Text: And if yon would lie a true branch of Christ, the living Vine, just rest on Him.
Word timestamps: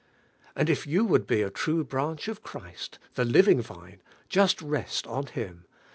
And 0.55 0.67
if 0.67 0.87
yon 0.87 1.09
would 1.09 1.29
lie 1.29 1.37
a 1.37 1.51
true 1.51 1.83
branch 1.83 2.27
of 2.27 2.41
Christ, 2.41 2.97
the 3.13 3.23
living 3.23 3.61
Vine, 3.61 4.01
just 4.29 4.59
rest 4.59 5.05
on 5.05 5.27
Him. 5.27 5.67